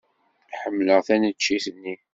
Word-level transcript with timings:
Ḥemmleɣ 0.61 0.99
taneččit-nni. 1.07 1.95